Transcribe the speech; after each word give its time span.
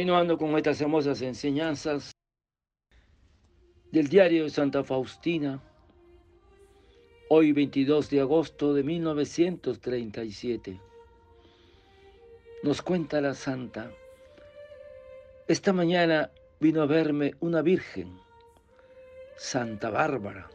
Continuando 0.00 0.38
con 0.38 0.56
estas 0.56 0.80
hermosas 0.80 1.20
enseñanzas 1.20 2.12
del 3.92 4.08
diario 4.08 4.44
de 4.44 4.50
Santa 4.50 4.82
Faustina, 4.82 5.62
hoy 7.28 7.52
22 7.52 8.08
de 8.08 8.20
agosto 8.22 8.72
de 8.72 8.82
1937, 8.82 10.80
nos 12.62 12.80
cuenta 12.80 13.20
la 13.20 13.34
santa, 13.34 13.90
esta 15.46 15.74
mañana 15.74 16.30
vino 16.60 16.80
a 16.80 16.86
verme 16.86 17.34
una 17.40 17.60
virgen, 17.60 18.18
Santa 19.36 19.90
Bárbara, 19.90 20.48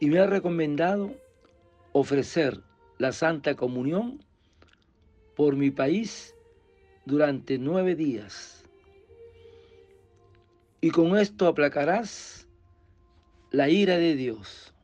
y 0.00 0.06
me 0.06 0.18
ha 0.18 0.26
recomendado 0.26 1.14
ofrecer 1.92 2.60
la 2.98 3.12
Santa 3.12 3.54
Comunión 3.54 4.18
por 5.36 5.54
mi 5.54 5.70
país 5.70 6.33
durante 7.04 7.58
nueve 7.58 7.94
días. 7.94 8.64
Y 10.80 10.90
con 10.90 11.16
esto 11.16 11.46
aplacarás 11.46 12.46
la 13.50 13.68
ira 13.68 13.96
de 13.98 14.14
Dios. 14.16 14.74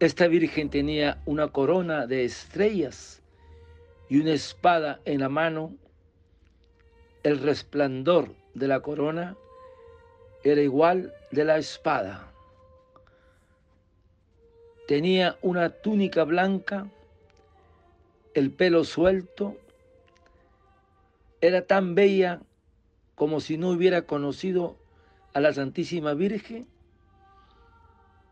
Esta 0.00 0.28
virgen 0.28 0.70
tenía 0.70 1.20
una 1.26 1.48
corona 1.48 2.06
de 2.06 2.24
estrellas 2.24 3.20
y 4.08 4.20
una 4.20 4.32
espada 4.32 5.00
en 5.04 5.20
la 5.20 5.28
mano. 5.28 5.74
El 7.22 7.40
resplandor 7.40 8.34
de 8.54 8.68
la 8.68 8.80
corona 8.80 9.36
era 10.44 10.60
igual 10.60 11.12
de 11.30 11.44
la 11.44 11.58
espada. 11.58 12.32
Tenía 14.86 15.36
una 15.42 15.68
túnica 15.70 16.24
blanca, 16.24 16.88
el 18.34 18.50
pelo 18.50 18.84
suelto. 18.84 19.56
Era 21.40 21.66
tan 21.66 21.94
bella 21.94 22.40
como 23.14 23.40
si 23.40 23.58
no 23.58 23.70
hubiera 23.70 24.02
conocido 24.02 24.76
a 25.34 25.40
la 25.40 25.52
Santísima 25.52 26.14
Virgen. 26.14 26.66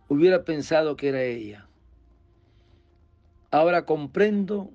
Hubiera 0.08 0.44
pensado 0.44 0.96
que 0.96 1.08
era 1.08 1.22
ella. 1.22 1.68
Ahora 3.50 3.84
comprendo 3.84 4.70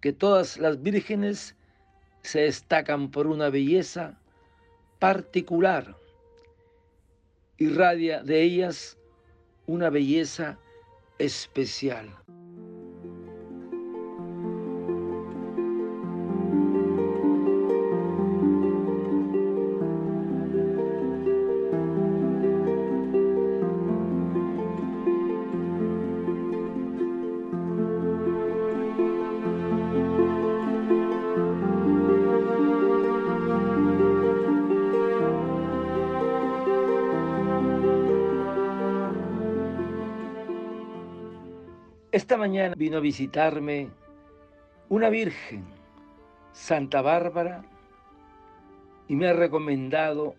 que 0.00 0.12
todas 0.12 0.58
las 0.58 0.82
vírgenes 0.82 1.56
se 2.22 2.40
destacan 2.40 3.10
por 3.10 3.26
una 3.26 3.50
belleza 3.50 4.18
particular. 4.98 5.96
Irradia 7.58 8.22
de 8.22 8.42
ellas 8.42 8.98
una 9.66 9.90
belleza 9.90 10.58
especial. 11.18 12.08
Esta 42.16 42.38
mañana 42.38 42.74
vino 42.74 42.96
a 42.96 43.00
visitarme 43.00 43.90
una 44.88 45.10
virgen, 45.10 45.66
Santa 46.52 47.02
Bárbara, 47.02 47.62
y 49.06 49.14
me 49.14 49.28
ha 49.28 49.34
recomendado 49.34 50.34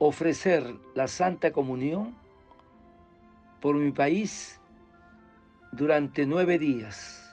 ofrecer 0.00 0.74
la 0.96 1.06
Santa 1.06 1.52
Comunión 1.52 2.16
por 3.60 3.76
mi 3.76 3.92
país 3.92 4.60
durante 5.70 6.26
nueve 6.26 6.58
días. 6.58 7.32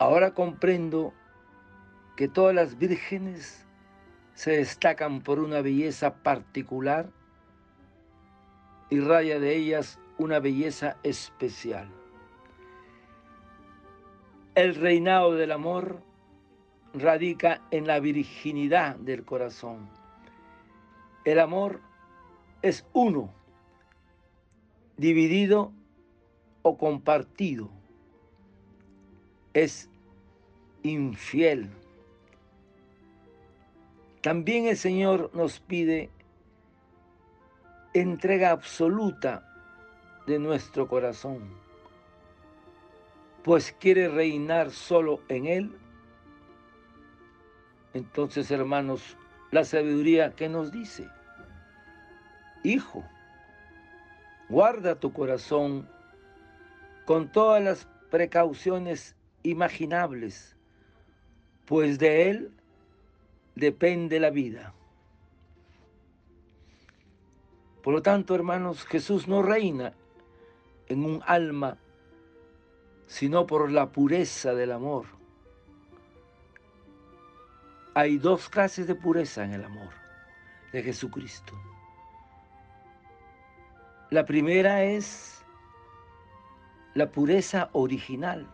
Ahora 0.00 0.34
comprendo 0.34 1.14
que 2.16 2.26
todas 2.26 2.52
las 2.52 2.76
vírgenes 2.78 3.64
se 4.34 4.56
destacan 4.56 5.20
por 5.20 5.38
una 5.38 5.60
belleza 5.60 6.16
particular 6.16 7.08
y 8.90 8.98
raya 8.98 9.38
de 9.38 9.54
ellas 9.54 10.00
una 10.18 10.40
belleza 10.40 10.96
especial. 11.02 11.88
El 14.54 14.74
reinado 14.74 15.34
del 15.34 15.52
amor 15.52 16.02
radica 16.92 17.62
en 17.70 17.86
la 17.86 18.00
virginidad 18.00 18.96
del 18.96 19.24
corazón. 19.24 19.88
El 21.24 21.38
amor 21.38 21.80
es 22.62 22.84
uno, 22.92 23.32
dividido 24.96 25.72
o 26.62 26.76
compartido. 26.76 27.70
Es 29.54 29.88
infiel. 30.82 31.70
También 34.22 34.66
el 34.66 34.76
Señor 34.76 35.30
nos 35.34 35.60
pide 35.60 36.10
entrega 37.94 38.50
absoluta 38.50 39.47
de 40.28 40.38
nuestro 40.38 40.86
corazón, 40.86 41.40
pues 43.42 43.74
quiere 43.80 44.08
reinar 44.08 44.70
solo 44.70 45.20
en 45.28 45.46
Él. 45.46 45.78
Entonces, 47.94 48.50
hermanos, 48.50 49.16
la 49.50 49.64
sabiduría 49.64 50.34
que 50.36 50.50
nos 50.50 50.70
dice, 50.70 51.08
Hijo, 52.62 53.02
guarda 54.50 55.00
tu 55.00 55.14
corazón 55.14 55.88
con 57.06 57.32
todas 57.32 57.62
las 57.62 57.88
precauciones 58.10 59.16
imaginables, 59.42 60.56
pues 61.64 61.98
de 61.98 62.28
Él 62.28 62.52
depende 63.54 64.20
la 64.20 64.28
vida. 64.28 64.74
Por 67.82 67.94
lo 67.94 68.02
tanto, 68.02 68.34
hermanos, 68.34 68.84
Jesús 68.84 69.26
no 69.26 69.40
reina 69.40 69.94
en 70.88 71.04
un 71.04 71.22
alma, 71.26 71.78
sino 73.06 73.46
por 73.46 73.70
la 73.70 73.90
pureza 73.90 74.54
del 74.54 74.72
amor. 74.72 75.06
Hay 77.94 78.18
dos 78.18 78.48
clases 78.48 78.86
de 78.86 78.94
pureza 78.94 79.44
en 79.44 79.54
el 79.54 79.64
amor 79.64 79.90
de 80.72 80.82
Jesucristo. 80.82 81.52
La 84.10 84.24
primera 84.24 84.84
es 84.84 85.44
la 86.94 87.10
pureza 87.10 87.68
original, 87.72 88.46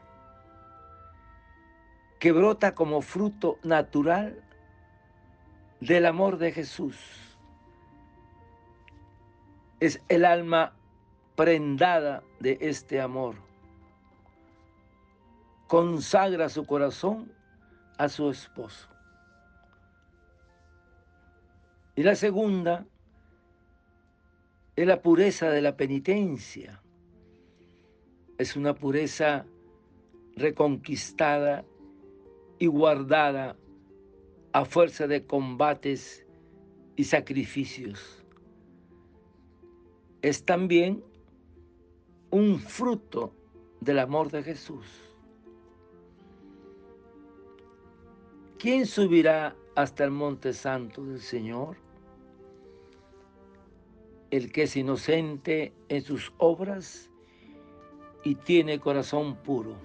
que 2.19 2.33
brota 2.33 2.75
como 2.75 3.03
fruto 3.03 3.59
natural 3.63 4.43
del 5.81 6.07
amor 6.07 6.39
de 6.39 6.53
Jesús. 6.53 6.97
Es 9.81 10.03
el 10.09 10.25
alma 10.25 10.75
prendada 11.37 12.23
de 12.41 12.59
este 12.61 13.01
amor. 13.01 13.37
Consagra 15.67 16.49
su 16.49 16.65
corazón 16.67 17.33
a 17.99 18.09
su 18.09 18.31
esposo. 18.31 18.89
Y 21.97 22.03
la 22.03 22.15
segunda 22.15 22.87
es 24.77 24.87
la 24.87 25.01
pureza 25.01 25.51
de 25.51 25.63
la 25.63 25.77
penitencia. 25.77 26.83
Es 28.39 28.57
una 28.57 28.75
pureza 28.75 29.47
reconquistada 30.37 31.65
y 32.59 32.67
guardada 32.67 33.57
a 34.53 34.65
fuerza 34.65 35.07
de 35.07 35.25
combates 35.25 36.27
y 36.97 37.05
sacrificios. 37.05 38.25
Es 40.23 40.45
también 40.45 41.05
un 42.35 42.59
fruto 42.59 43.33
del 43.79 44.01
amor 44.01 44.29
de 44.29 44.43
Jesús. 44.43 44.85
¿Quién 48.59 48.87
subirá 48.87 49.55
hasta 49.77 50.03
el 50.03 50.11
monte 50.11 50.53
santo 50.53 51.05
del 51.05 51.21
Señor? 51.21 51.77
El 54.33 54.51
que 54.51 54.65
es 54.65 54.75
inocente 54.75 55.73
en 55.89 56.03
sus 56.03 56.33
obras 56.39 57.09
y 58.25 58.35
tiene 58.35 58.81
corazón 58.81 59.37
puro. 59.37 59.77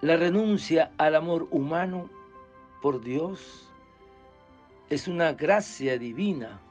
La 0.00 0.16
renuncia 0.16 0.90
al 0.98 1.14
amor 1.14 1.46
humano 1.52 2.10
por 2.82 3.00
Dios 3.00 3.70
es 4.90 5.06
una 5.06 5.34
gracia 5.34 6.00
divina 6.00 6.65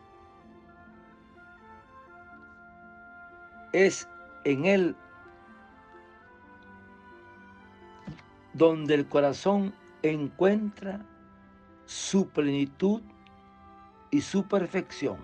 es 3.75 4.07
en 4.45 4.66
Él 4.66 4.95
donde 8.54 8.94
el 8.94 9.06
corazón 9.07 9.74
encuentra 10.01 11.06
su 11.86 12.30
plenitud 12.30 13.01
y 14.12 14.22
su 14.22 14.48
perfección. 14.48 15.18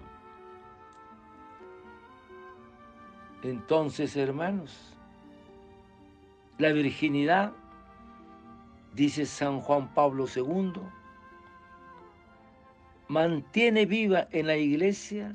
Entonces, 3.42 4.18
hermanos, 4.18 4.94
la 6.58 6.74
virginidad, 6.74 7.54
dice 8.94 9.26
San 9.26 9.62
Juan 9.62 9.94
Pablo 9.94 10.26
II, 10.28 10.74
mantiene 13.08 13.86
viva 13.86 14.28
en 14.32 14.48
la 14.48 14.58
iglesia 14.58 15.34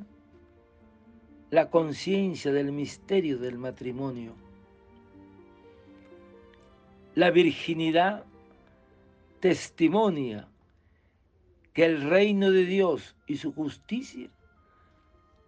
la 1.50 1.70
conciencia 1.70 2.52
del 2.52 2.72
misterio 2.72 3.38
del 3.38 3.58
matrimonio. 3.58 4.34
La 7.14 7.30
virginidad 7.30 8.24
testimonia 9.40 10.48
que 11.72 11.84
el 11.84 12.02
reino 12.02 12.50
de 12.50 12.64
Dios 12.64 13.16
y 13.26 13.36
su 13.36 13.52
justicia 13.52 14.28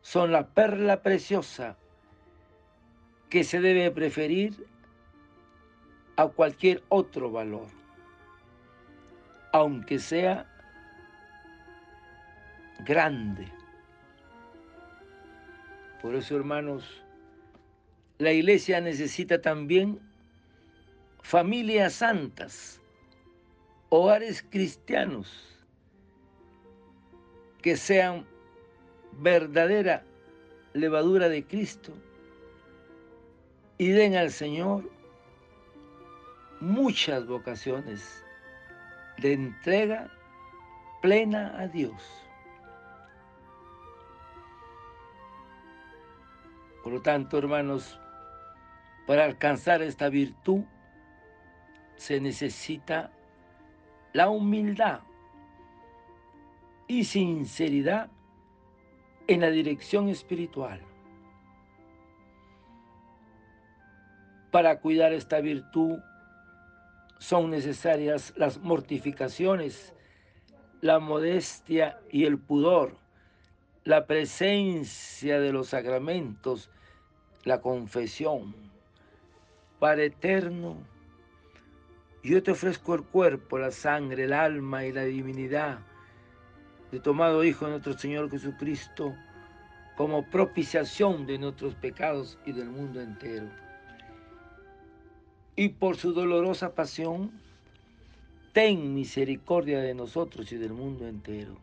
son 0.02 0.30
la 0.30 0.48
perla 0.48 1.02
preciosa 1.02 1.76
que 3.28 3.44
se 3.44 3.60
debe 3.60 3.90
preferir 3.90 4.66
a 6.16 6.28
cualquier 6.28 6.82
otro 6.88 7.30
valor, 7.30 7.68
aunque 9.52 9.98
sea 9.98 10.46
grande. 12.80 13.57
Por 16.02 16.14
eso, 16.14 16.36
hermanos, 16.36 17.02
la 18.18 18.32
iglesia 18.32 18.80
necesita 18.80 19.40
también 19.40 19.98
familias 21.22 21.94
santas, 21.94 22.80
hogares 23.88 24.44
cristianos, 24.48 25.58
que 27.62 27.76
sean 27.76 28.24
verdadera 29.20 30.04
levadura 30.72 31.28
de 31.28 31.44
Cristo 31.44 31.92
y 33.78 33.88
den 33.88 34.14
al 34.14 34.30
Señor 34.30 34.88
muchas 36.60 37.26
vocaciones 37.26 38.24
de 39.18 39.32
entrega 39.32 40.10
plena 41.02 41.58
a 41.58 41.66
Dios. 41.68 42.27
Por 46.88 46.94
lo 46.94 47.02
tanto, 47.02 47.36
hermanos, 47.36 48.00
para 49.06 49.26
alcanzar 49.26 49.82
esta 49.82 50.08
virtud 50.08 50.62
se 51.96 52.18
necesita 52.18 53.12
la 54.14 54.30
humildad 54.30 55.00
y 56.86 57.04
sinceridad 57.04 58.08
en 59.26 59.42
la 59.42 59.50
dirección 59.50 60.08
espiritual. 60.08 60.80
Para 64.50 64.80
cuidar 64.80 65.12
esta 65.12 65.42
virtud 65.42 65.98
son 67.18 67.50
necesarias 67.50 68.32
las 68.34 68.60
mortificaciones, 68.60 69.92
la 70.80 71.00
modestia 71.00 72.00
y 72.10 72.24
el 72.24 72.38
pudor, 72.38 72.96
la 73.84 74.06
presencia 74.06 75.38
de 75.38 75.52
los 75.52 75.68
sacramentos, 75.68 76.70
la 77.48 77.62
confesión. 77.62 78.54
Padre 79.78 80.06
eterno, 80.06 80.76
yo 82.22 82.42
te 82.42 82.50
ofrezco 82.50 82.94
el 82.94 83.04
cuerpo, 83.04 83.58
la 83.58 83.70
sangre, 83.70 84.24
el 84.24 84.34
alma 84.34 84.84
y 84.84 84.92
la 84.92 85.04
divinidad 85.04 85.78
de 86.92 87.00
tomado 87.00 87.42
Hijo 87.44 87.64
de 87.64 87.72
nuestro 87.72 87.96
Señor 87.96 88.30
Jesucristo 88.30 89.14
como 89.96 90.28
propiciación 90.28 91.26
de 91.26 91.38
nuestros 91.38 91.74
pecados 91.74 92.38
y 92.44 92.52
del 92.52 92.68
mundo 92.68 93.00
entero. 93.00 93.48
Y 95.56 95.70
por 95.70 95.96
su 95.96 96.12
dolorosa 96.12 96.74
pasión, 96.74 97.32
ten 98.52 98.94
misericordia 98.94 99.80
de 99.80 99.94
nosotros 99.94 100.52
y 100.52 100.56
del 100.56 100.74
mundo 100.74 101.08
entero. 101.08 101.56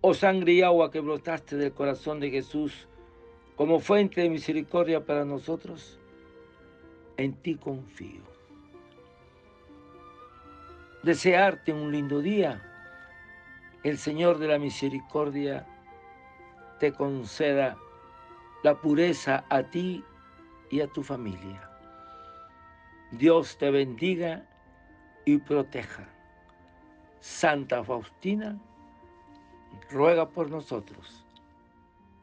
Oh 0.00 0.14
sangre 0.14 0.52
y 0.52 0.62
agua 0.62 0.92
que 0.92 1.00
brotaste 1.00 1.56
del 1.56 1.72
corazón 1.72 2.20
de 2.20 2.30
Jesús 2.30 2.86
como 3.56 3.80
fuente 3.80 4.20
de 4.20 4.30
misericordia 4.30 5.04
para 5.04 5.24
nosotros, 5.24 5.98
en 7.16 7.34
ti 7.34 7.56
confío. 7.56 8.22
Desearte 11.02 11.72
un 11.72 11.92
lindo 11.92 12.20
día 12.20 12.70
el 13.84 13.98
Señor 13.98 14.38
de 14.38 14.48
la 14.48 14.58
Misericordia 14.58 15.66
te 16.80 16.92
conceda 16.92 17.76
la 18.62 18.80
pureza 18.80 19.44
a 19.50 19.62
ti 19.62 20.02
y 20.70 20.80
a 20.80 20.88
tu 20.88 21.02
familia. 21.02 21.70
Dios 23.12 23.58
te 23.58 23.70
bendiga 23.70 24.48
y 25.26 25.36
proteja. 25.36 26.08
Santa 27.20 27.84
Faustina, 27.84 28.58
ruega 29.90 30.28
por 30.28 30.50
nosotros. 30.50 31.24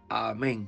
Amén. 0.10 0.68